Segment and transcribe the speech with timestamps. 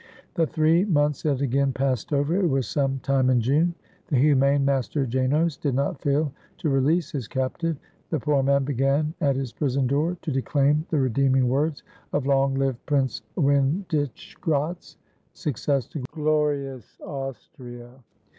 [0.33, 2.35] The three months had again passed over.
[2.35, 3.75] It was some time in June.
[4.07, 7.77] The humane Master Janos did not fail to release his captive.
[8.09, 11.83] The poor man began at his prison door to de claim the redeeming words
[12.13, 14.97] of "Long live Prince Win dischgratz!
[15.33, 17.91] success to glorious Austria!"